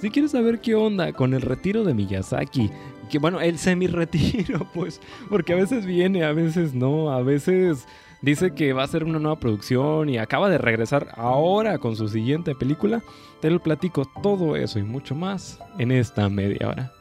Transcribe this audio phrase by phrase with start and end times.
[0.00, 2.70] Si quieres saber qué onda con el retiro de Miyazaki,
[3.08, 5.00] que bueno, el semi-retiro, pues,
[5.30, 7.86] porque a veces viene, a veces no, a veces
[8.20, 12.08] dice que va a ser una nueva producción y acaba de regresar ahora con su
[12.08, 13.00] siguiente película,
[13.40, 16.92] te lo platico todo eso y mucho más en esta media hora.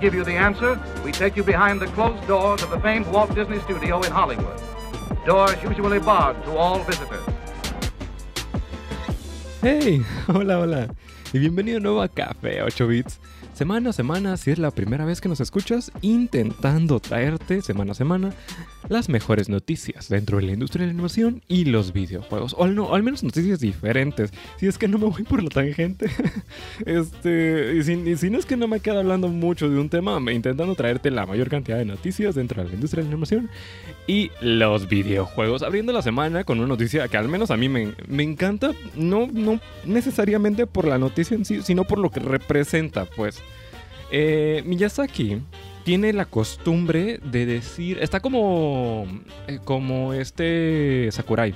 [0.00, 3.34] Give you the answer, we take you behind the closed doors of the famed Walt
[3.34, 4.58] Disney Studio in Hollywood.
[5.26, 7.22] Doors usually barred to all visitors.
[9.60, 10.88] Hey, hola, hola.
[11.34, 13.20] Y bienvenido de nuevo a Café 8 Bits.
[13.52, 17.94] Semana a semana, si es la primera vez que nos escuchas, intentando traerte semana a
[17.94, 18.32] semana
[18.88, 22.54] las mejores noticias dentro de la industria de la animación y los videojuegos.
[22.56, 24.32] O al, no, al menos noticias diferentes.
[24.56, 26.10] Si es que no me voy por la tangente.
[26.86, 30.74] este, y si, no es que no me quedo hablando mucho de un tema, intentando
[30.74, 33.50] traerte la mayor cantidad de noticias dentro de la industria de la animación
[34.06, 35.62] y los videojuegos.
[35.62, 39.28] Abriendo la semana con una noticia que al menos a mí me, me encanta, no,
[39.32, 43.42] no necesariamente por la noticia en sí, sino por lo que representa, pues.
[44.12, 45.38] Eh, Miyazaki
[45.84, 49.06] tiene la costumbre de decir, está como,
[49.46, 51.54] eh, como este Sakurai.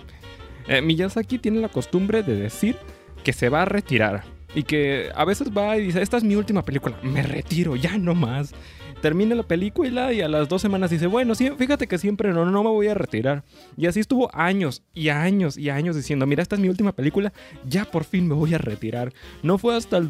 [0.68, 2.76] Eh, Miyazaki tiene la costumbre de decir
[3.22, 4.24] que se va a retirar.
[4.54, 7.98] Y que a veces va y dice, esta es mi última película, me retiro, ya
[7.98, 8.54] no más
[9.04, 12.62] termina la película y a las dos semanas dice, bueno, fíjate que siempre no, no
[12.62, 13.44] me voy a retirar.
[13.76, 17.30] Y así estuvo años y años y años diciendo, mira, esta es mi última película,
[17.68, 19.12] ya por fin me voy a retirar.
[19.42, 20.08] No fue hasta el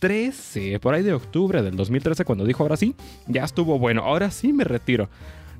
[0.00, 2.94] 2013, por ahí de octubre del 2013, cuando dijo, ahora sí,
[3.26, 5.08] ya estuvo bueno, ahora sí me retiro.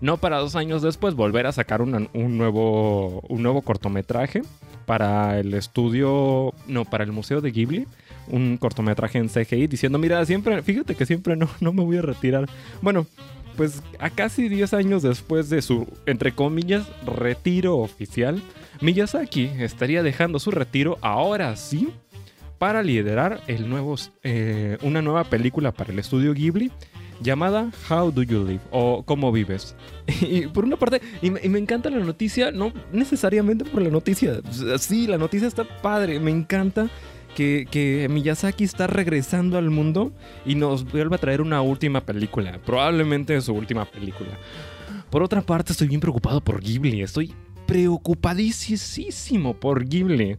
[0.01, 4.43] No para dos años después volver a sacar una- un, nuevo, un nuevo cortometraje
[4.84, 7.87] para el estudio, no, para el Museo de Ghibli
[8.28, 12.03] un cortometraje en CGI diciendo, mira, siempre, fíjate que siempre no, no me voy a
[12.03, 12.48] retirar.
[12.83, 13.06] Bueno,
[13.56, 18.43] pues a casi 10 años después de su, entre comillas, retiro oficial,
[18.81, 21.88] Miyazaki estaría dejando su retiro ahora sí
[22.59, 26.71] para liderar el nuevo, eh, una nueva película para el estudio Ghibli
[27.21, 29.75] llamada How Do You Live o Cómo Vives.
[30.21, 34.41] Y por una parte, y me, encanta la noticia, no necesariamente por la noticia,
[34.78, 36.89] sí, la noticia está padre, me encanta
[37.34, 40.12] que, que Miyazaki está regresando al mundo
[40.44, 44.38] y nos vuelve a traer una última película, probablemente su última película.
[45.11, 47.34] Por otra parte, estoy bien preocupado por Ghibli, estoy
[47.67, 50.37] preocupadísimo por Ghibli.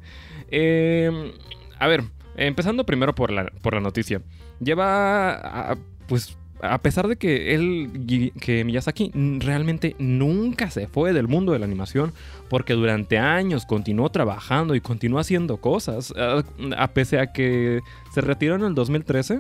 [0.49, 1.33] Eh,
[1.79, 2.03] a ver,
[2.35, 4.21] empezando primero por la, por la noticia.
[4.59, 5.31] Lleva,
[5.71, 5.77] a-
[6.07, 11.59] pues, a pesar de que él, que Miyazaki realmente nunca se fue del mundo de
[11.59, 12.13] la animación,
[12.49, 16.43] porque durante años continuó trabajando y continuó haciendo cosas, a,
[16.77, 17.81] a pesar a que
[18.13, 19.39] se retiró en el 2013.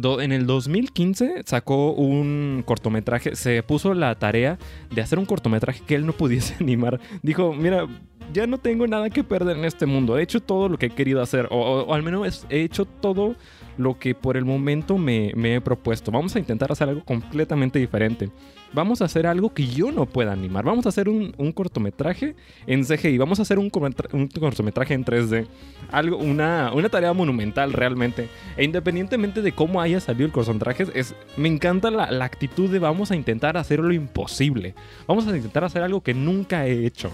[0.00, 4.58] Do- en el 2015 sacó un cortometraje, se puso la tarea
[4.94, 7.00] de hacer un cortometraje que él no pudiese animar.
[7.22, 7.86] Dijo, mira,
[8.32, 10.90] ya no tengo nada que perder en este mundo, he hecho todo lo que he
[10.90, 13.34] querido hacer, o, al menos he hecho todo
[13.80, 16.10] lo que por el momento me, he propuesto.
[16.10, 18.30] Vamos a intentar hacer algo completamente diferente.
[18.72, 20.64] Vamos a hacer algo que yo no pueda animar.
[20.64, 22.36] Vamos a hacer un, cortometraje
[22.66, 23.18] en CGI.
[23.18, 25.46] Vamos a hacer un cortometraje en 3D.
[25.90, 28.28] Algo, una, una tarea monumental realmente.
[28.56, 32.78] E independientemente de cómo haya salido el cortometraje, es, me encanta la, la actitud de
[32.78, 34.74] vamos a intentar hacer lo imposible.
[35.08, 37.10] Vamos a intentar hacer algo que nunca he hecho.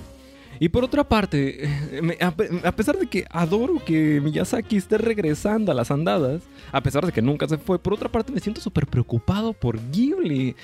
[0.59, 4.99] Y por otra parte, eh, a, pe- a pesar de que adoro que Miyazaki esté
[4.99, 8.41] regresando a las andadas, a pesar de que nunca se fue, por otra parte me
[8.41, 10.57] siento súper preocupado por Ghibli.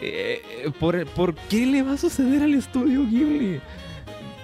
[0.00, 0.42] Eh,
[0.80, 3.60] por, por qué le va a suceder al estudio Ghibli?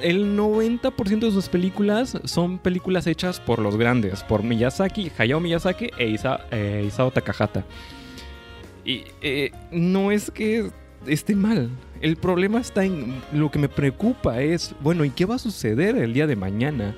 [0.01, 5.91] El 90% de sus películas son películas hechas por los grandes, por Miyazaki, Hayao Miyazaki
[5.97, 6.17] e
[6.51, 7.65] eh, Isao Takahata.
[8.85, 10.71] Y eh, no es que
[11.07, 11.71] esté mal.
[12.01, 15.97] El problema está en lo que me preocupa es, bueno, ¿y qué va a suceder
[15.97, 16.97] el día de mañana?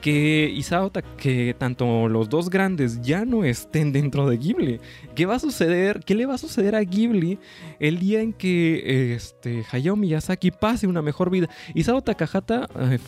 [0.00, 4.80] Que Isao, que tanto los dos grandes ya no estén dentro de Ghibli.
[5.14, 6.00] ¿Qué va a suceder?
[6.04, 7.38] ¿Qué le va a suceder a Ghibli
[7.78, 11.48] el día en que este, Hayao Miyazaki pase una mejor vida?
[11.74, 12.98] Isao Takahata eh,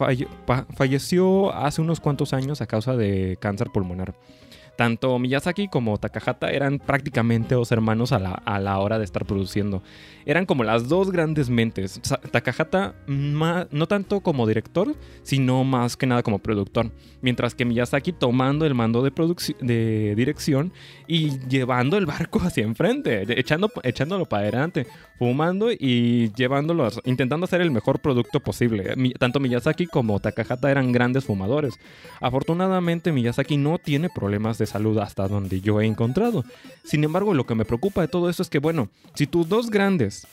[0.77, 4.15] falleció hace unos cuantos años a causa de cáncer pulmonar.
[4.77, 9.27] Tanto Miyazaki como Takahata eran prácticamente dos hermanos a la, a la hora de estar
[9.27, 9.83] produciendo.
[10.25, 12.01] Eran como las dos grandes mentes.
[12.31, 16.91] Takahata ma- no tanto como director, sino más que nada como productor.
[17.21, 19.13] Mientras que Miyazaki tomando el mando de,
[19.61, 20.73] de dirección
[21.07, 24.87] y llevando el barco hacia enfrente, echando, echándolo para adelante,
[25.19, 28.95] fumando y llevándolo, intentando hacer el mejor producto posible.
[29.19, 31.75] Tanto Miyazaki como Takahata eran grandes fumadores.
[32.21, 36.45] Afortunadamente Miyazaki no tiene problemas de salud hasta donde yo he encontrado.
[36.85, 39.71] Sin embargo, lo que me preocupa de todo esto es que, bueno, si tus dos
[39.71, 40.27] grandes,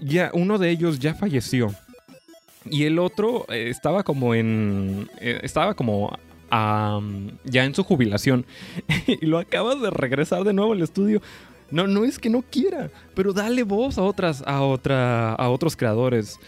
[0.00, 1.74] ya uno de ellos ya falleció
[2.70, 5.08] y el otro eh, estaba como en...
[5.20, 6.16] eh, estaba como
[6.48, 8.46] ya en su jubilación
[9.06, 11.20] y lo acabas de regresar de nuevo al estudio.
[11.70, 15.76] No, no es que no quiera, pero dale voz a otras, a otra, a otros
[15.76, 16.38] creadores.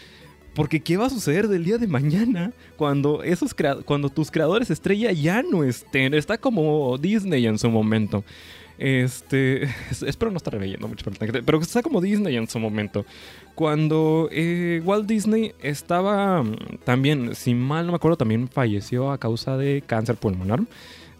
[0.53, 3.55] Porque ¿qué va a suceder del día de mañana cuando esos
[3.85, 6.13] cuando tus creadores estrella ya no estén?
[6.13, 8.23] Está como Disney en su momento.
[8.77, 11.05] Este, es- espero no estar leyendo mucho,
[11.45, 13.05] pero está como Disney en su momento.
[13.55, 16.55] Cuando eh, Walt Disney estaba mm,
[16.85, 20.61] también, si mal no me acuerdo, también falleció a causa de cáncer pulmonar.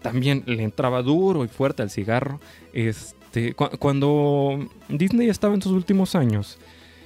[0.01, 2.39] También le entraba duro y fuerte al cigarro.
[2.71, 6.57] Este, cu- cuando Disney estaba en sus últimos años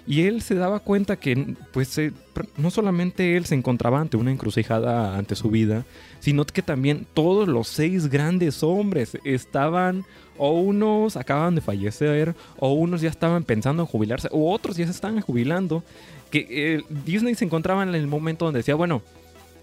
[0.05, 2.11] y él se daba cuenta que, pues, eh,
[2.57, 5.85] no solamente él se encontraba ante una encrucijada ante su vida,
[6.19, 10.03] sino que también todos los seis grandes hombres estaban,
[10.38, 14.85] o unos acababan de fallecer, o unos ya estaban pensando en jubilarse, o otros ya
[14.85, 15.83] se estaban jubilando,
[16.31, 19.03] que eh, Disney se encontraba en el momento donde decía, bueno,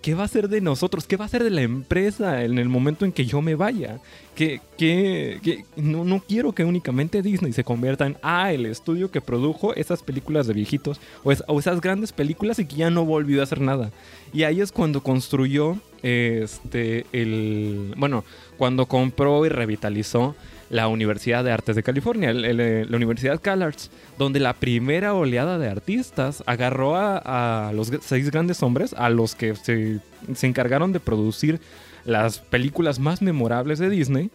[0.03, 1.07] ¿qué va a ser de nosotros?
[1.07, 4.01] ¿Qué va a ser de la empresa en el momento en que yo me vaya?
[4.35, 9.11] Que, que, que no, no quiero que únicamente Disney se convierta en, ah, el estudio
[9.11, 12.91] que produjo esas películas de viejitos o, es- o esas grandes películas y que ya
[12.91, 13.91] no volvió a hacer nada.
[14.33, 18.25] Y ahí es cuando construyó, este, el, bueno,
[18.59, 20.35] cuando compró y revitalizó
[20.71, 25.59] la Universidad de Artes de California, el- el- la Universidad CalArts, donde la primera oleada
[25.59, 29.99] de artistas agarró a, a los seis grandes hombres, a los que se,
[30.35, 31.61] se encargaron de producir
[32.05, 34.31] las películas más memorables de Disney,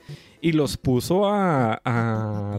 [0.46, 1.82] y los puso a,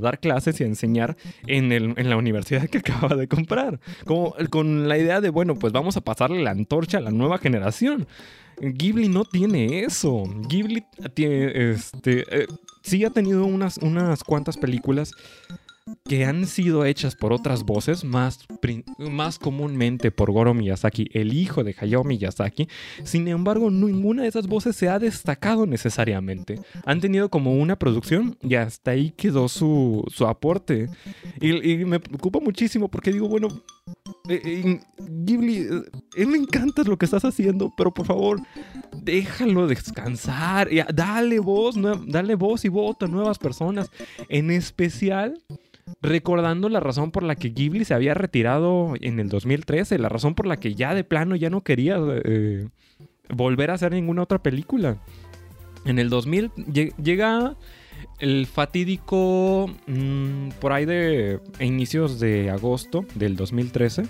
[0.03, 1.17] dar clases y a enseñar
[1.47, 3.79] en, la universidad que acababa de comprar.
[4.05, 7.39] Como, con la idea de, bueno, pues vamos a pasarle la antorcha a la nueva
[7.39, 8.09] generación.
[8.61, 10.25] Ghibli no tiene eso.
[10.49, 10.85] Ghibli
[11.15, 12.47] tiene, este, eh,
[12.83, 13.79] sí ha tenido unas
[14.25, 15.13] cuantas películas
[16.09, 18.47] que han sido hechas por otras voces, más,
[19.39, 22.69] comúnmente por Goro Miyazaki, el hijo de Hayao Miyazaki.
[23.05, 26.61] Sin embargo, ninguna de esas voces se ha destacado necesariamente.
[26.85, 30.89] Han tenido como una producción y hasta ahí quedó su, aporte.
[31.41, 33.49] Y, me preocupa muchísimo porque digo, bueno,
[34.29, 35.69] eh, eh, Ghibli,
[36.17, 38.41] eh, me encanta lo que estás haciendo, pero por favor,
[39.03, 40.69] déjalo descansar.
[40.93, 43.91] Dale voz, dale voz y voto a nuevas personas.
[44.29, 45.39] En especial,
[46.03, 50.35] recordando la razón por la que Ghibli se había retirado en el 2013, la razón
[50.35, 52.69] por la que ya de plano ya no quería eh,
[53.29, 54.97] volver a hacer ninguna otra película.
[55.85, 57.57] En el 2000 lle- llega
[58.19, 64.05] el fatídico mm, por ahí de inicios de agosto del 2013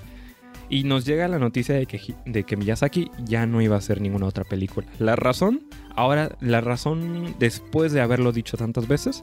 [0.69, 4.01] y nos llega la noticia de que, de que Miyazaki ya no iba a hacer
[4.01, 4.87] ninguna otra película.
[4.99, 5.63] La razón,
[5.95, 9.23] ahora la razón después de haberlo dicho tantas veces,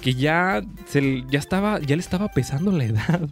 [0.00, 3.28] que ya, se, ya, estaba, ya le estaba pesando la edad.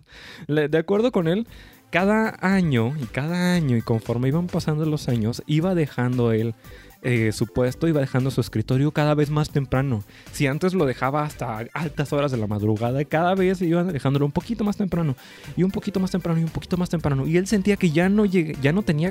[0.49, 1.47] De acuerdo con él,
[1.91, 6.55] cada año y cada año y conforme iban pasando los años, iba dejando él
[7.01, 10.03] eh, su puesto, iba dejando su escritorio cada vez más temprano.
[10.33, 14.33] Si antes lo dejaba hasta altas horas de la madrugada, cada vez iban dejándolo un
[14.33, 15.15] poquito más temprano
[15.57, 17.27] y un poquito más temprano y un poquito más temprano.
[17.27, 19.11] Y él sentía que ya no, ya no tenía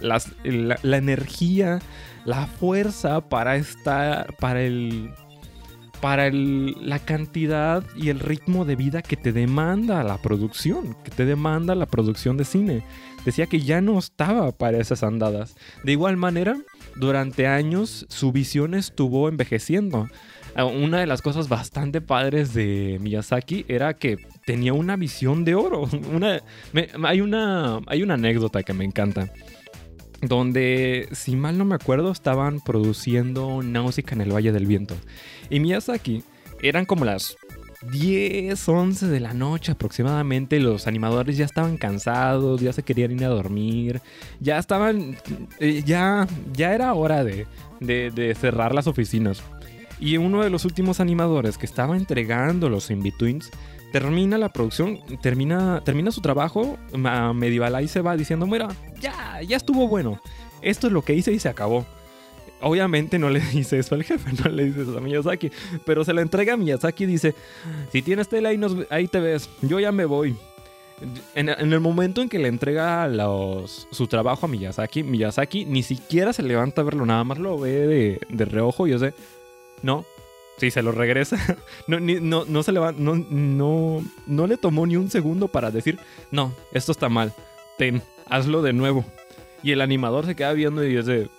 [0.00, 1.78] las- el- la, la energía,
[2.24, 5.10] la fuerza para estar, para el
[6.04, 11.24] para la cantidad y el ritmo de vida que te demanda la producción, que te
[11.24, 12.82] demanda la producción de cine.
[13.24, 15.56] Decía que ya no estaba para esas andadas.
[15.82, 16.58] De igual manera,
[16.96, 20.10] durante años su visión estuvo envejeciendo.
[20.54, 25.54] Ah, Una de las cosas bastante padres de Miyazaki era que tenía una visión de
[25.54, 25.88] oro.
[27.02, 29.32] Hay, una, hay una anécdota que me encanta.
[30.28, 34.94] Donde, si mal no me acuerdo, estaban produciendo Náusica en el Valle del Viento.
[35.50, 36.22] Y Miyazaki
[36.62, 37.36] eran como las
[37.92, 40.58] 10, 11 de la noche aproximadamente.
[40.60, 44.00] Los animadores ya estaban cansados, ya se querían ir a dormir.
[44.40, 45.16] Ya estaban.
[45.60, 47.46] eh, ya, ya era hora de,
[47.80, 49.42] de- de cerrar las oficinas.
[50.00, 53.50] Y uno de los últimos animadores que estaba entregando los in-betweens
[53.94, 56.76] termina la producción, termina, termina su trabajo,
[57.32, 58.66] Medieval se va diciendo: Mira,
[59.00, 60.20] ya, ya estuvo bueno.
[60.62, 61.86] Esto es lo que hice y se acabó.
[62.60, 65.52] Obviamente no le dice eso al jefe, no le dice eso a Miyazaki,
[65.86, 67.36] pero se la entrega a Miyazaki y dice,
[67.92, 70.36] si tienes tela ahí, nos- ahí te ves, yo ya me voy.
[71.36, 75.84] En, en el momento en que le entrega los- su trabajo a Miyazaki, Miyazaki ni
[75.84, 79.14] siquiera se levanta a verlo, nada más lo ve de, de reojo y yo sé,
[79.82, 80.04] no,
[80.56, 81.38] si se lo regresa,
[81.86, 85.70] no, no, no se le va, no, no, no le tomó ni un segundo para
[85.70, 85.98] decir,
[86.30, 87.32] no, esto está mal,
[87.78, 89.04] ten, hazlo de nuevo.
[89.62, 91.30] Y el animador se queda viendo y dice,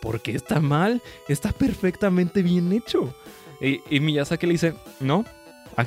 [0.00, 1.02] ¿por qué está mal?
[1.28, 3.14] Está perfectamente bien hecho.
[3.60, 5.24] Y, y Miyazaki le dice, no,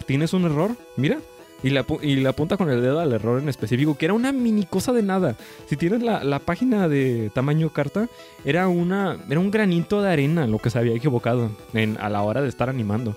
[0.05, 1.19] tienes un error, mira.
[1.63, 4.31] Y le, y le apunta con el dedo al error en específico, que era una
[4.31, 5.35] mini cosa de nada.
[5.67, 8.07] Si tienes la, la página de tamaño carta,
[8.43, 12.21] era, una, era un granito de arena lo que se había equivocado en- a la
[12.21, 13.15] hora de estar animando.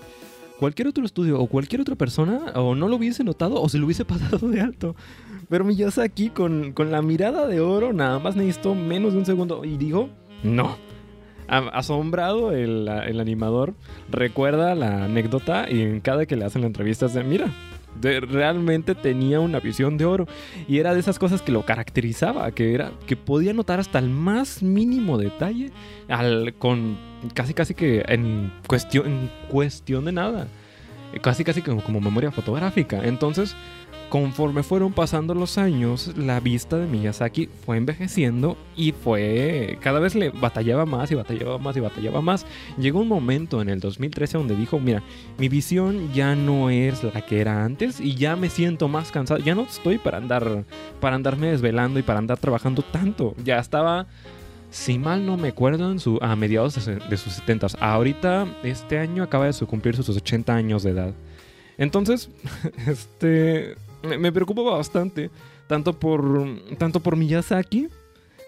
[0.59, 3.85] Cualquier otro estudio o cualquier otra persona o no lo hubiese notado o se lo
[3.85, 4.97] hubiese pasado de alto.
[5.51, 9.65] Pero Miyazaki con, con la mirada de oro nada más necesitó menos de un segundo
[9.65, 10.09] y dijo,
[10.43, 10.77] no.
[11.49, 13.75] Asombrado el, el animador
[14.11, 17.47] recuerda la anécdota y en cada que le hacen la entrevista es de, mira,
[18.01, 20.27] realmente tenía una visión de oro
[20.67, 24.09] y era de esas cosas que lo caracterizaba, que era que podía notar hasta el
[24.09, 25.73] más mínimo detalle
[26.09, 26.99] al, con
[27.35, 30.49] casi casi que en cuestión, en cuestión de nada,
[31.23, 33.05] casi casi como, como memoria fotográfica.
[33.05, 33.57] Entonces,
[34.09, 40.15] conforme fueron pasando los años, la vista de Miyazaki fue envejeciendo y fue cada vez
[40.15, 42.47] le batallaba más y batallaba más y batallaba más.
[42.79, 45.03] Llegó un momento en el 2013 donde dijo, mira,
[45.39, 49.41] mi visión ya no es la que era antes y ya me siento más cansado,
[49.41, 50.65] ya no estoy para andar
[51.01, 53.35] para andarme desvelando y para andar trabajando tanto.
[53.45, 54.07] Ya estaba
[54.71, 58.47] si mal no me acuerdo, en su, a mediados de, su- de sus 70 Ahorita,
[58.63, 61.15] este año acaba de cumplir sus 80 años de edad.
[61.79, 62.29] Entonces,
[62.87, 65.31] este, me, me preocupa bastante,
[65.67, 66.47] tanto por,
[66.79, 67.89] tanto por Miyazaki,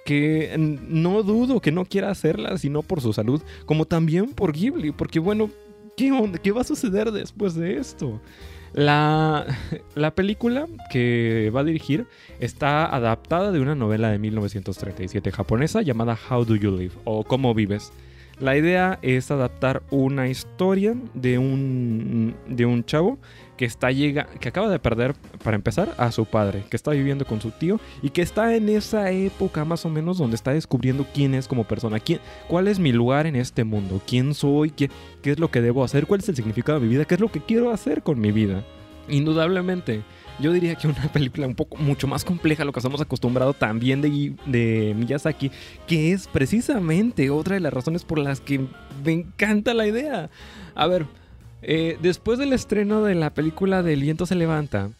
[0.04, 4.92] que no dudo que no quiera hacerla, sino por su salud, como también por Ghibli,
[4.92, 5.50] porque bueno,
[5.97, 6.38] ¿qué, onda?
[6.38, 8.21] ¿Qué va a suceder después de esto?
[8.73, 9.47] La,
[9.95, 12.07] la película que va a dirigir
[12.38, 17.52] está adaptada de una novela de 1937 japonesa llamada How Do You Live o Cómo
[17.54, 17.92] Vives.
[18.38, 23.19] La idea es adaptar una historia de un, de un chavo
[23.61, 25.14] que, está llega, que acaba de perder,
[25.45, 28.71] para empezar, a su padre, que está viviendo con su tío y que está en
[28.71, 32.79] esa época más o menos donde está descubriendo quién es como persona, quién, cuál es
[32.79, 34.90] mi lugar en este mundo, quién soy, qué,
[35.21, 37.21] qué es lo que debo hacer, cuál es el significado de mi vida, qué es
[37.21, 38.64] lo que quiero hacer con mi vida.
[39.11, 40.05] Indudablemente,
[40.38, 43.59] yo diría que una película un poco mucho más compleja a lo que estamos acostumbrados
[43.59, 45.50] también de, de Miyazaki,
[45.87, 48.67] que es precisamente otra de las razones por las que
[49.05, 50.31] me encanta la idea.
[50.75, 51.05] A ver,
[51.62, 54.90] eh, después del estreno de la película del viento se levanta,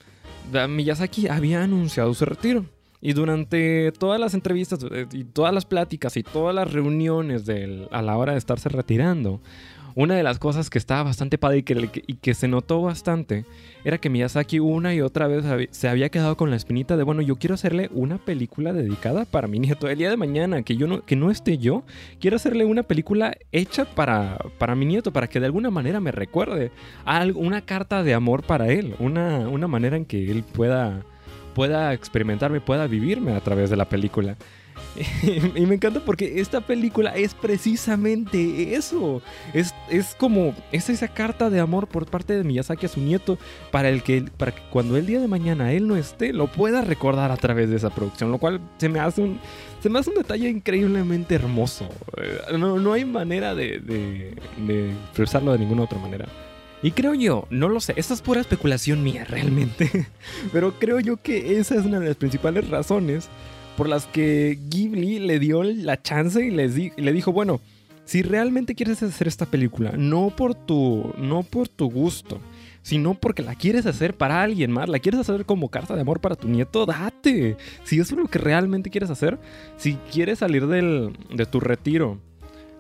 [0.69, 2.67] Miyazaki había anunciado su retiro.
[3.03, 7.45] Y durante todas las entrevistas eh, y todas las pláticas y todas las reuniones
[7.91, 9.41] a la hora de estarse retirando,
[9.95, 11.65] una de las cosas que estaba bastante padre
[12.07, 13.45] y que, se notó bastante
[13.85, 17.23] era que Miyazaki una y otra vez se había quedado con la espinita de, bueno,
[17.23, 19.89] yo quiero hacerle una película dedicada para mi nieto.
[19.89, 21.83] El día de mañana, que, yo no, que no esté yo,
[22.21, 26.13] quiero hacerle una película hecha para, para mi nieto, para que de alguna manera me
[26.13, 26.71] recuerde.
[27.05, 31.03] Algo, una carta de amor para él, una, una manera en que él pueda,
[31.55, 34.37] pueda experimentarme, pueda vivirme a través de la película.
[35.55, 39.23] y me encanta porque esta película es precisamente eso.
[39.55, 43.39] Es, es como, es esa carta de amor por parte de Miyazaki a su nieto
[43.71, 46.83] para, el que, para que cuando el día de mañana él no esté, lo pueda
[46.83, 48.31] recordar a través de esa producción.
[48.31, 49.41] Lo cual se me hace un,
[49.81, 51.89] se me hace un detalle increíblemente hermoso.
[52.17, 56.27] Eh, No, no hay manera de, de, de expresarlo de ninguna otra manera.
[56.83, 60.07] Y creo yo, no lo sé, esta es pura especulación mía realmente,
[60.53, 63.29] pero creo yo que esa es una de las principales razones
[63.81, 67.63] por las que Ghibli le dio la chance y le dijo, bueno,
[68.05, 72.43] si realmente quieres hacer esta película, no por tu, no por tu gusto,
[72.83, 76.21] sino porque la quieres hacer para alguien más, la quieres hacer como carta de amor
[76.21, 77.57] para tu nieto, date.
[77.85, 79.39] Si eso es lo que realmente quieres hacer,
[79.79, 82.19] si quieres salir del, de tu retiro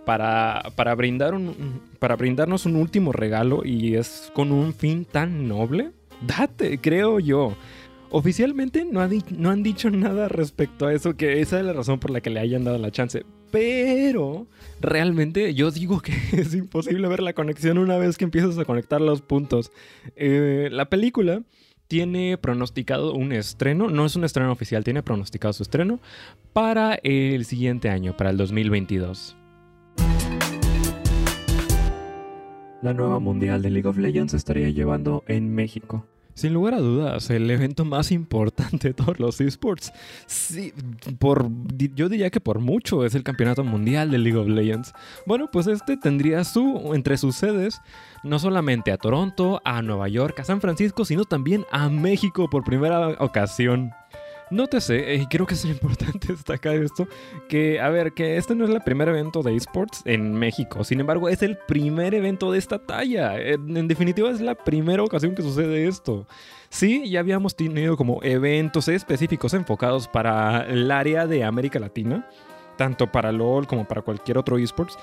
[0.04, 5.48] para, para, brindar un, para brindarnos un último regalo y es con un fin tan
[5.48, 5.92] noble,
[6.26, 7.56] date, creo yo.
[8.12, 12.20] Oficialmente no, han dicho nada respecto a eso, que esa es la razón por la
[12.20, 13.24] que le hayan dado la chance.
[13.52, 14.48] Pero
[14.80, 19.00] realmente yo digo que es imposible ver la conexión una vez que empiezas a conectar
[19.00, 19.70] los puntos.
[20.16, 21.42] Eh, la película
[21.86, 26.00] tiene pronosticado un estreno, no es un estreno oficial, tiene pronosticado su estreno
[26.52, 29.36] para el siguiente año, para el 2022.
[32.82, 36.06] La nueva mundial de League of Legends estaría llevando en México.
[36.34, 39.92] Sin lugar a dudas, el evento más importante de todos los esports.
[40.26, 40.72] Sí,
[41.18, 41.50] por,
[41.94, 44.92] yo diría que por mucho es el campeonato mundial de League of Legends.
[45.26, 47.80] Bueno, pues este tendría su, entre sus sedes,
[48.22, 52.64] no solamente a Toronto, a Nueva York, a San Francisco, sino también a México por
[52.64, 53.92] primera ocasión.
[54.50, 57.06] Nótese, y creo que es importante destacar esto,
[57.48, 61.00] que, a ver, que este no es el primer evento de esports en México, sin
[61.00, 63.40] embargo, es el primer evento de esta talla.
[63.40, 66.26] En, en definitiva, es la primera ocasión que sucede esto.
[66.68, 72.28] Sí, ya habíamos tenido como eventos específicos enfocados para el área de América Latina,
[72.76, 74.96] tanto para LOL como para cualquier otro esports,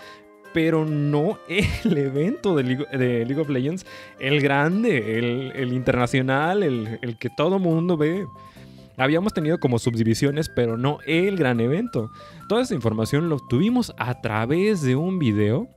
[0.54, 3.86] pero no el evento de League, of Legends,
[4.20, 5.20] el grande,
[5.54, 8.28] el, internacional, el, el, que todo mundo ve.
[8.98, 12.12] Habíamos tenido como subdivisiones, pero no el gran evento.
[12.50, 15.70] Toda esa información lo tuvimos a través de un video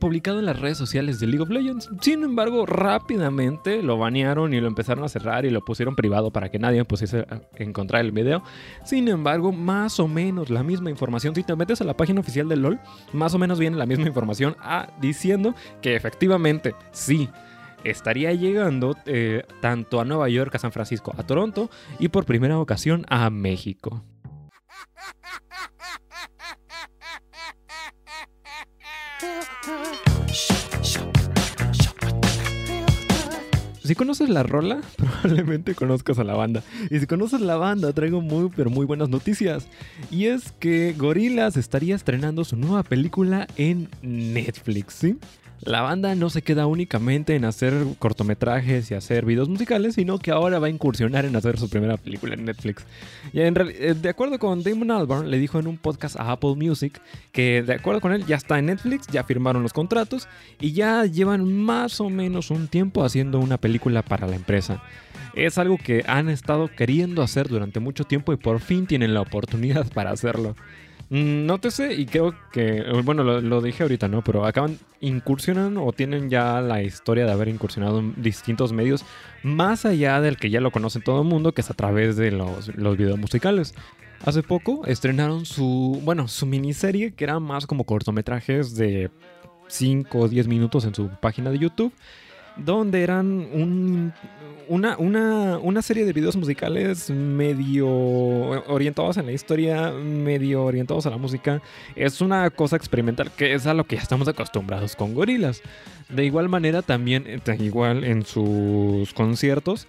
[0.00, 1.90] publicado en las redes sociales de League of Legends.
[2.00, 6.50] Sin embargo, rápidamente lo banearon y lo empezaron a cerrar y lo pusieron privado para
[6.50, 8.42] que nadie pudiese encontrar el video.
[8.84, 12.48] Sin embargo, más o menos la misma información, si te metes a la página oficial
[12.48, 12.80] de LOL,
[13.12, 17.28] más o menos viene la misma información ah, diciendo que efectivamente sí
[17.84, 22.58] estaría llegando eh, tanto a Nueva York, a San Francisco, a Toronto y por primera
[22.58, 24.02] ocasión a México.
[33.84, 36.62] Si conoces la rola, probablemente conozcas a la banda.
[36.90, 39.68] Y si conoces la banda, traigo muy pero muy buenas noticias.
[40.10, 45.18] Y es que Gorillaz estaría estrenando su nueva película en Netflix, ¿sí?
[45.64, 50.30] La banda no se queda únicamente en hacer cortometrajes y hacer videos musicales, sino que
[50.30, 52.84] ahora va a incursionar en hacer su primera película en Netflix.
[53.32, 57.00] Y eh, de acuerdo con Damon Albarn, le dijo en un podcast a Apple Music
[57.32, 60.28] que de acuerdo con él ya está en Netflix, ya firmaron los contratos
[60.60, 64.82] y ya llevan más o menos un tiempo haciendo una película para la empresa.
[65.34, 69.22] Es algo que han estado queriendo hacer durante mucho tiempo y por fin tienen la
[69.22, 70.54] oportunidad para hacerlo.
[71.10, 74.22] Mm, nótese, y creo que, bueno, lo, dije ahorita, ¿no?
[74.22, 79.04] Pero acaban, incursionan o tienen ya la historia de haber incursionado en distintos medios,
[79.42, 82.30] más allá del que ya lo conoce todo el mundo, que es a través de
[82.30, 83.74] los, los videos musicales.
[84.24, 89.10] Hace poco estrenaron su, bueno, su miniserie, que era más como cortometrajes de
[89.68, 91.92] 5 o 10 minutos en su página de YouTube
[92.56, 93.48] donde eran
[94.68, 101.16] una, una, serie de videos musicales medio orientados en la historia, medio orientados a la
[101.16, 101.60] música.
[101.94, 105.62] Es una cosa experimental que es a lo que ya estamos acostumbrados con gorilas.
[106.08, 109.86] De igual manera, también, eh, igual en sus conciertos,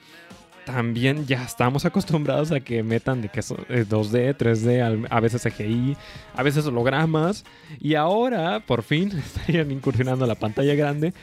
[0.66, 5.96] también ya estamos acostumbrados a que metan de que 2D, 3D, a veces CGI,
[6.36, 7.46] a veces hologramas.
[7.80, 11.14] Y ahora, por fin, estarían incursionando a la pantalla grande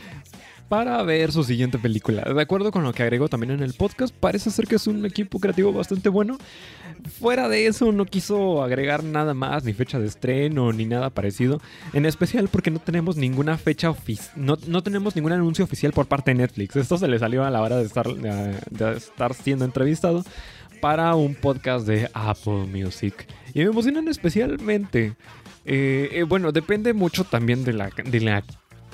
[0.72, 2.22] para ver su siguiente película.
[2.22, 5.04] De acuerdo con lo que agregó también en el podcast, parece ser que es un
[5.04, 6.38] equipo creativo bastante bueno.
[7.20, 11.60] Fuera de eso, no quiso agregar nada más, ni fecha de estreno, ni nada parecido.
[11.92, 16.06] En especial porque no tenemos ninguna fecha oficial, no, no, tenemos ningún anuncio oficial por
[16.06, 16.74] parte de Netflix.
[16.76, 20.24] Esto se le salió a la hora de estar, de, estar siendo entrevistado
[20.80, 23.26] para un podcast de Apple Music.
[23.52, 25.16] Y me emocionan especialmente.
[25.66, 28.42] Eh, eh, bueno, depende mucho también de la, de la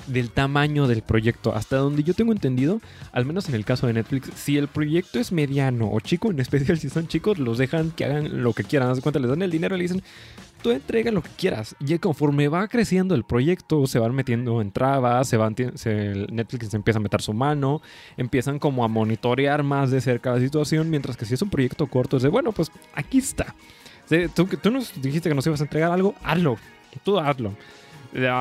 [0.06, 1.54] del tamaño del proyecto.
[1.54, 2.80] Hasta donde yo tengo entendido,
[3.12, 6.40] al menos en el caso de Netflix, si el proyecto es mediano o chico, en
[6.40, 8.88] especial si son chicos, los dejan que hagan lo que quieran.
[8.90, 10.02] Haz cuenta, les dan el dinero y le dicen,
[10.62, 11.76] tú entrega lo que quieras.
[11.80, 16.98] Y conforme va creciendo el proyecto, se van metiendo en trabas, se van, Netflix empieza
[16.98, 17.82] a meter su mano,
[18.16, 21.86] empiezan como a monitorear más de cerca la situación, mientras que si es un proyecto
[21.86, 23.54] corto, es de, bueno, pues aquí está.
[24.34, 26.56] Tú, tú nos dijiste que nos ibas a entregar algo, hazlo,
[27.04, 27.54] tú hazlo.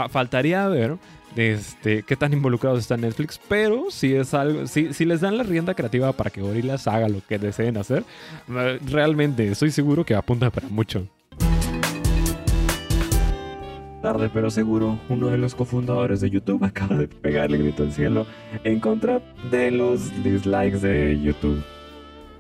[0.10, 0.97] Faltaría ver
[1.36, 5.43] este, qué tan involucrados está Netflix, pero si es algo, si, si les dan la
[5.43, 8.03] rienda creativa para que Gorillaz haga lo que deseen hacer,
[8.49, 11.08] eh, realmente estoy seguro que apunta para mucho.
[14.01, 18.25] Tarde pero seguro, uno de los cofundadores de YouTube acaba de pegarle grito al cielo
[18.63, 21.63] en contra de los dislikes de YouTube.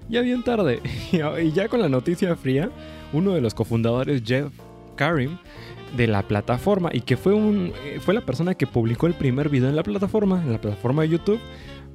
[0.09, 2.69] Ya bien tarde, y ya con la noticia fría,
[3.11, 4.51] uno de los cofundadores, Jeff
[4.95, 5.37] Karim,
[5.95, 9.49] de la plataforma y que fue, un, eh, fue la persona que publicó el primer
[9.49, 11.39] video en la plataforma, en la plataforma de YouTube,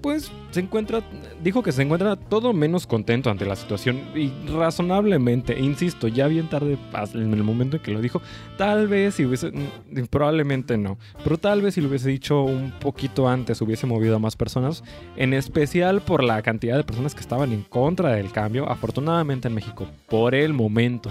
[0.03, 1.01] pues se encuentra,
[1.43, 6.51] dijo que se encuentra todo menos contento ante la situación y razonablemente, insisto, ya bien
[6.51, 6.77] tarde
[7.15, 8.21] en el momento en que lo dijo,
[8.59, 12.73] tal vez si hubiese, mm, probablemente no, pero tal vez si lo hubiese dicho un
[12.73, 14.83] poquito antes hubiese movido a más personas,
[15.17, 19.55] en especial por la cantidad de personas que estaban en contra del cambio, afortunadamente en
[19.55, 21.11] México, por el momento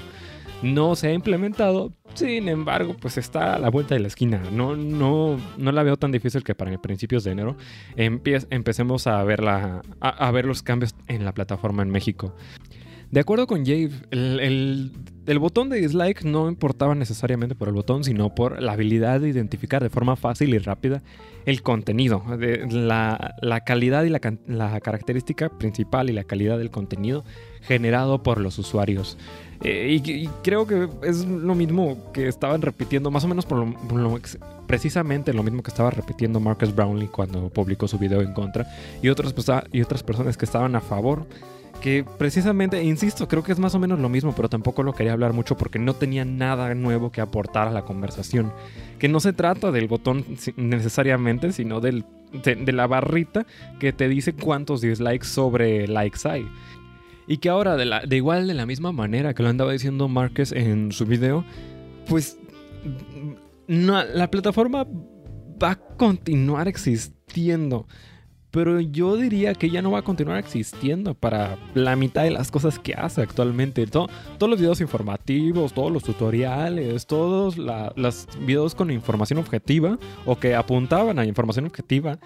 [0.62, 1.94] no se ha implementado.
[2.14, 4.42] Sin embargo, pues está a la vuelta de la esquina.
[4.52, 7.56] No, no, no la veo tan difícil que para principios de enero
[7.96, 12.36] empecemos a ver, los cambios en la plataforma en México.
[13.12, 14.92] De acuerdo con Jave, el,
[15.40, 19.84] botón de dislike no importaba necesariamente por el botón, sino por la habilidad de identificar
[19.84, 21.04] de forma fácil y rápida
[21.46, 22.24] el contenido,
[22.70, 27.26] la, calidad y la, característica principal y la calidad del contenido
[27.62, 29.18] generado por los usuarios.
[29.64, 34.20] Eh, y, creo que es lo mismo que estaban repitiendo, más o menos por lo,
[34.66, 38.66] precisamente lo mismo que estaba repitiendo Marcus Brownlee cuando publicó su video en contra
[39.04, 39.36] y otras,
[39.72, 41.28] y otras personas que estaban a favor
[41.82, 45.14] que precisamente, insisto, creo que es más o menos lo mismo, pero tampoco lo quería
[45.14, 48.54] hablar mucho porque no tenía nada nuevo que aportar a la conversación.
[49.00, 50.24] Que no se trata del botón
[50.56, 53.46] necesariamente, sino del, de, la barrita
[53.80, 56.48] que te dice cuántos dislikes sobre likes hay.
[57.28, 60.08] Y que ahora, de, la, de igual, de la misma manera que lo andaba diciendo
[60.08, 61.46] Márquez en su video,
[62.08, 62.38] pues
[63.68, 64.86] la plataforma
[65.62, 67.88] va a continuar existiendo.
[68.52, 72.52] Pero yo diría que ya no va a continuar existiendo para la mitad de las
[72.52, 73.88] cosas que hace actualmente.
[73.88, 74.10] todos
[74.42, 81.18] los videos informativos, todos los tutoriales, todos los videos con información objetiva o que apuntaban
[81.18, 82.20] a información objetiva,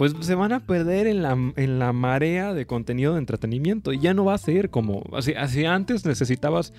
[0.00, 3.92] pues se van a perder en la, en la marea de contenido de entretenimiento.
[3.92, 6.72] Y ya no va a ser como, así, así antes necesitabas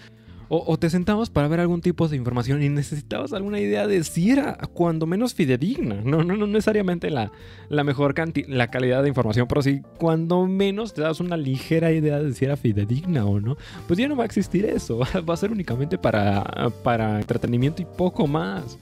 [0.50, 4.32] o, te sentabas para ver algún tipo de información y necesitabas alguna idea de si
[4.32, 6.02] era cuando menos fidedigna.
[6.04, 7.32] No, no, no necesariamente la,
[7.70, 8.16] la mejor
[8.48, 12.46] la calidad de información, pero sí cuando menos te das una ligera idea de si
[12.46, 13.56] era fidedigna o no.
[13.86, 14.98] Pues ya no va a existir eso.
[15.30, 18.80] Va a ser únicamente para, para entretenimiento y poco más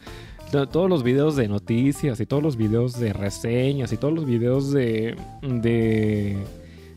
[0.51, 4.71] todos los videos de noticias y todos los videos de reseñas y todos los videos
[4.71, 6.37] de, de,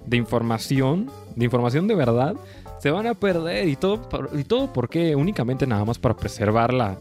[0.07, 2.35] de información, de información de verdad,
[2.81, 3.69] se van a perder.
[3.69, 4.01] ¿Y todo,
[4.37, 6.99] y todo porque únicamente nada más para preservar la,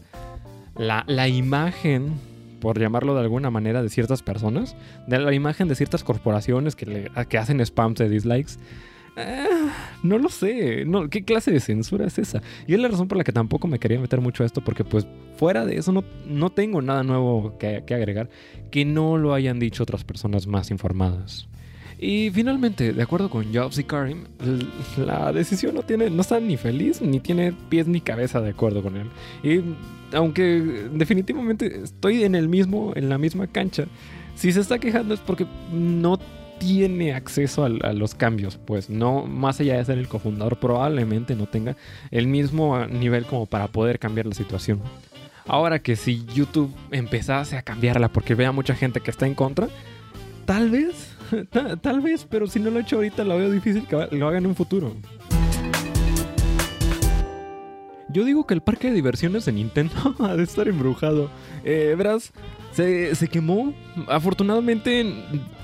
[0.76, 2.12] la, imagen,
[2.60, 6.86] por llamarlo de alguna manera, de ciertas personas, de la imagen de ciertas corporaciones que,
[6.86, 8.52] le, que hacen spams de dislikes.
[10.02, 10.84] No lo sé.
[10.84, 12.42] No, ¿Qué clase de censura es esa?
[12.66, 14.84] Y es la razón por la que tampoco me quería meter mucho a esto, porque
[14.84, 18.30] pues fuera de eso no, no tengo nada nuevo que, que agregar
[18.70, 21.48] que no lo hayan dicho otras personas más informadas.
[21.98, 24.24] Y finalmente, de acuerdo con Jobs y Karim,
[24.96, 28.82] la decisión no tiene, no está ni feliz ni tiene pies ni cabeza de acuerdo
[28.82, 29.08] con él.
[29.44, 29.60] Y
[30.12, 33.84] aunque definitivamente estoy en el mismo, en la misma cancha,
[34.34, 36.18] si se está quejando es porque no
[36.62, 41.46] tiene acceso a, los cambios, pues no, más allá de ser el cofundador, probablemente no
[41.46, 41.76] tenga
[42.12, 44.80] el mismo nivel como para poder cambiar la situación.
[45.44, 49.66] Ahora que si YouTube empezase a cambiarla porque vea mucha gente que está en contra,
[50.46, 51.16] tal vez
[51.82, 54.38] Tal, vez, pero si no lo he hecho ahorita, lo veo difícil que lo haga
[54.38, 54.94] en un futuro.
[58.08, 61.28] Yo digo que el parque de diversiones de Nintendo ha de estar embrujado.
[61.64, 62.32] Eh, verás,
[62.72, 63.74] se, quemó.
[64.08, 65.14] Afortunadamente,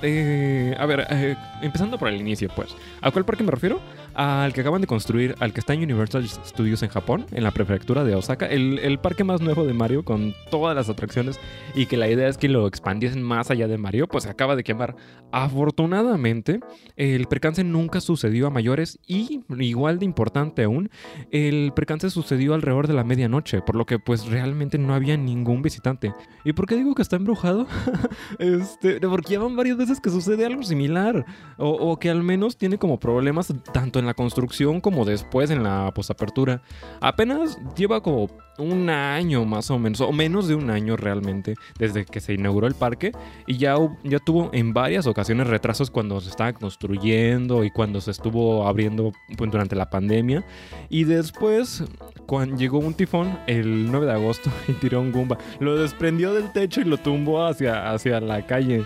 [0.01, 2.75] eh, a ver, eh, empezando por el inicio, pues.
[3.01, 3.79] ¿A cuál parque me refiero?
[4.13, 7.51] Al que acaban de construir, al que está en Universal Studios en Japón, en la
[7.51, 8.45] prefectura de Osaka.
[8.47, 11.39] El, parque más nuevo de Mario, con todas las atracciones.
[11.73, 14.55] Y que la idea es que lo expandiesen más allá de Mario, pues se acaba
[14.55, 14.95] de quemar.
[15.31, 16.59] Afortunadamente,
[16.95, 18.99] el percance nunca sucedió a mayores.
[19.07, 20.89] Y, igual de importante aún,
[21.31, 23.61] el percance sucedió alrededor de la medianoche.
[23.61, 26.13] Por lo que, pues realmente no había ningún visitante.
[26.43, 27.65] ¿Y por qué digo que está embrujado?
[28.39, 31.25] este, porque ya van varias veces que sucede algo similar.
[31.57, 35.93] O, que al menos tiene como problemas tanto en la construcción como después en la
[35.95, 36.61] posapertura.
[36.99, 42.03] Apenas lleva como un año más o menos, o menos de un año realmente, desde
[42.03, 43.13] que se inauguró el parque.
[43.47, 48.11] Y ya, ya tuvo en varias ocasiones retrasos cuando se estaba construyendo y cuando se
[48.11, 50.45] estuvo abriendo pues, durante la pandemia.
[50.89, 51.85] Y después,
[52.25, 56.51] cuando llegó un tifón el 9 de agosto y tiró un Goomba, lo desprendió del
[56.51, 58.83] techo y lo tumbó hacia, hacia la calle.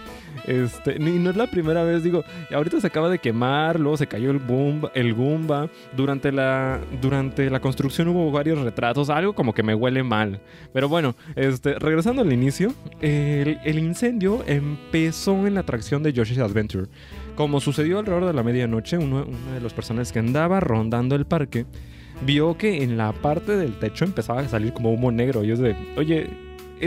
[0.48, 4.08] Este, y no es la primera vez, digo, ahorita se acaba de quemar, luego se
[4.08, 5.70] cayó el, boom, el Goomba.
[5.96, 10.42] Durante la, durante la construcción hubo varios retrasos, algo como que me huele mal.
[10.74, 16.88] Pero bueno, este, regresando al inicio, el, incendio empezó en la atracción de Yoshi's Adventure.
[17.36, 21.66] Como sucedió alrededor de la medianoche, uno, de los personajes que andaba rondando el parque
[22.26, 25.44] vio que en la parte del techo empezaba a salir como humo negro.
[25.44, 26.30] Y es de, oye,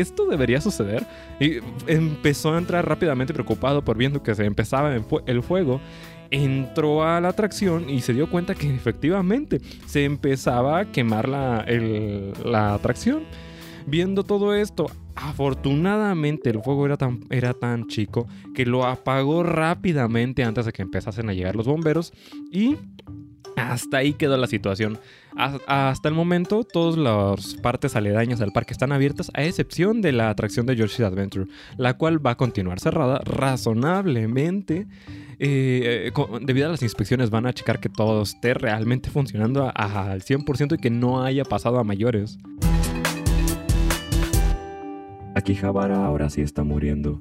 [0.01, 1.07] ¿esto debería suceder?
[1.41, 5.81] Y empezó a entrar rápidamente preocupado por viendo que se empezaba el fuego
[6.31, 11.65] entró a la atracción y se dio cuenta que efectivamente se empezaba a quemar la,
[12.45, 13.25] la atracción.
[13.87, 20.43] Viendo todo esto, afortunadamente el fuego era tan, era tan chico que lo apagó rápidamente
[20.43, 22.13] antes de que empezasen a llegar los bomberos
[22.51, 22.77] y
[23.57, 24.99] hasta ahí quedó la situación.
[25.37, 30.31] Hasta el momento, todas las partes aledañas del parque están abiertas, a excepción de la
[30.31, 34.87] atracción de Yoshi's Adventure, la cual va a continuar cerrada razonablemente
[35.39, 40.77] eh, debido a las inspecciones van a checar que todo esté realmente funcionando al 100%
[40.77, 42.39] y que no haya pasado a mayores.
[45.35, 47.21] Aquí Javara ahora sí está muriendo.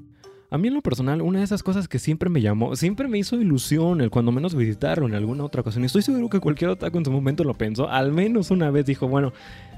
[0.56, 3.18] A mí en lo personal, una de esas cosas que siempre me llamó, siempre me
[3.18, 5.84] hizo ilusión el cuando menos visitaron en alguna otra ocasión.
[5.84, 7.90] Estoy seguro que cualquier otaku en su momento lo pensó.
[7.90, 9.34] Al menos una vez dijo, bueno,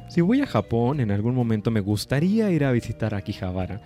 [0.08, 3.82] si voy a Japón en algún momento me gustaría ir a visitar Akihabara.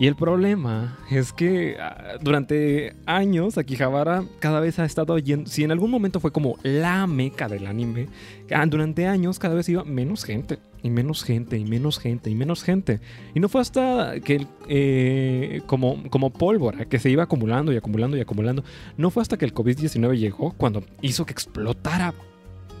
[0.00, 5.62] Y el problema es que ah, durante años Akihabara cada vez ha estado yendo, si
[5.62, 8.08] en algún momento fue como la meca del anime,
[8.50, 12.34] ah, durante años cada vez iba menos gente, y menos gente, y menos gente, y
[12.34, 13.00] menos gente.
[13.34, 18.16] Y no fue hasta que, eh, como, como pólvora, que se iba acumulando y acumulando
[18.16, 18.64] y acumulando,
[18.96, 22.14] no fue hasta que el COVID-19 llegó cuando hizo que explotara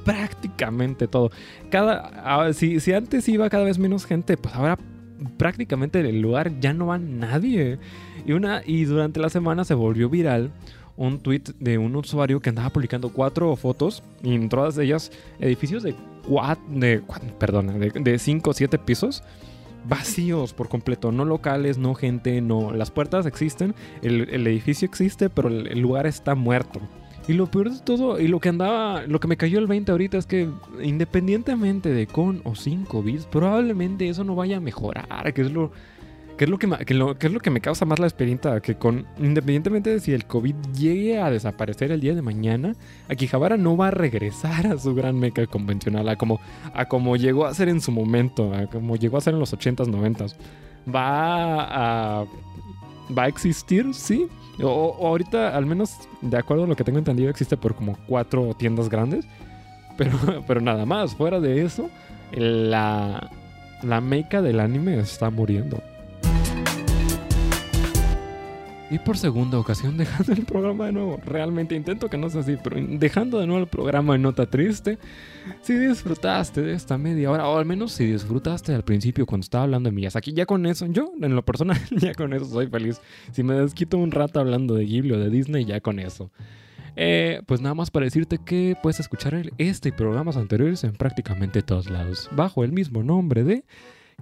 [0.06, 1.30] prácticamente todo.
[1.70, 4.78] Cada, ah, si, si antes iba cada vez menos gente, pues ahora
[5.36, 7.78] prácticamente el lugar ya no va nadie.
[8.26, 10.50] Y, una, y durante la semana se volvió viral
[10.96, 15.82] un tweet de un usuario que andaba publicando cuatro fotos y en todas ellas edificios
[15.82, 15.94] de
[16.28, 17.02] cuatro, de,
[17.38, 19.22] perdona, de, cinco o siete pisos
[19.88, 22.72] vacíos por completo, no locales, no gente, no.
[22.72, 26.80] Las puertas existen, el, edificio existe, pero el lugar está muerto.
[27.28, 29.92] Y lo peor de todo, y lo que andaba, lo que me cayó el 20
[29.92, 30.48] ahorita es que
[30.82, 35.70] independientemente de con o sin COVID, probablemente eso no vaya a mejorar, que es lo
[36.40, 36.70] que es lo que,
[37.18, 40.24] que es lo que me causa más la experiencia, que con independientemente de si el
[40.24, 42.74] COVID llegue a desaparecer el día de mañana,
[43.10, 46.40] Akihabara no va a regresar a su gran meca convencional, a como,
[46.72, 49.52] a como llegó a ser en su momento, a como llegó a ser en los
[49.52, 50.34] 80s, 90s.
[50.88, 52.24] Va a,
[53.16, 54.26] va a existir, sí,
[54.68, 58.54] o, ahorita, al menos de acuerdo a lo que tengo entendido, existe por como cuatro
[58.54, 59.24] tiendas grandes.
[59.96, 61.90] Pero, pero nada más, fuera de eso,
[62.32, 63.30] la,
[63.82, 65.82] la meca del anime está muriendo.
[68.90, 71.20] Y por segunda ocasión dejando el programa de nuevo.
[71.24, 74.98] Realmente intento que no sea así, pero dejando de nuevo el programa en nota triste.
[75.62, 79.64] Si disfrutaste de esta media hora, o al menos si disfrutaste al principio cuando estaba
[79.64, 83.00] hablando de Miyazaki, ya con eso, yo en lo personal ya con eso soy feliz.
[83.30, 86.30] Si me desquito un rato hablando de Ghibli o de Disney, ya con eso.
[86.96, 91.62] Eh, pues nada más para decirte que puedes escuchar este y programas anteriores en prácticamente
[91.62, 93.64] todos lados, bajo el mismo nombre de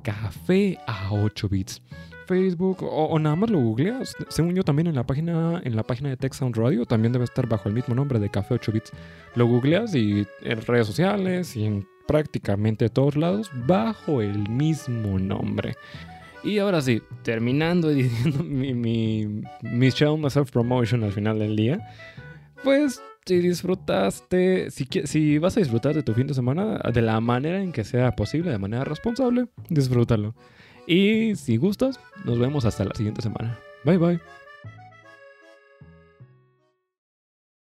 [0.02, 1.82] Café a 8 bits.
[2.28, 4.14] Facebook o, nada más lo googleas.
[4.28, 7.24] Según yo también en la página en la página de Tech Sound Radio también debe
[7.24, 8.92] estar bajo el mismo nombre de Café 8 Bits.
[9.34, 15.76] Lo googleas y en redes sociales y en prácticamente todos lados bajo el mismo nombre.
[16.44, 21.80] Y ahora sí, terminando diciendo mi, mi, mi show, self-promotion al final del día,
[22.62, 27.20] pues si disfrutaste, si, si vas a disfrutar de tu fin de semana de la
[27.20, 30.34] manera en que sea posible, de manera responsable, disfrútalo.
[30.88, 33.58] Y si gustas, nos vemos hasta la siguiente semana.
[33.84, 34.37] Bye bye.